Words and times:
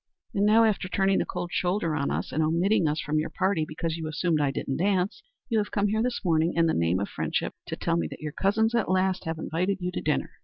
And 0.33 0.47
now, 0.47 0.63
after 0.63 0.87
turning 0.87 1.19
the 1.19 1.27
cold 1.27 1.51
shoulder 1.53 1.93
on 1.93 2.09
us, 2.09 2.31
and 2.31 2.41
omitting 2.41 2.87
us 2.87 2.99
from 2.99 3.19
your 3.19 3.29
party, 3.29 3.65
because 3.67 3.97
you 3.97 4.07
assumed 4.07 4.41
I 4.41 4.49
didn't 4.49 4.77
dance, 4.77 5.21
you 5.47 5.59
have 5.59 5.69
come 5.69 5.89
here 5.89 6.01
this 6.01 6.25
morning, 6.25 6.53
in 6.55 6.65
the 6.65 6.73
name 6.73 6.99
of 6.99 7.07
friendship, 7.07 7.53
to 7.67 7.75
tell 7.75 7.97
me 7.97 8.07
that 8.09 8.19
your 8.19 8.31
cousins, 8.33 8.73
at 8.73 8.89
last, 8.89 9.25
have 9.25 9.37
invited 9.37 9.77
you 9.79 9.91
to 9.91 10.01
dinner. 10.01 10.31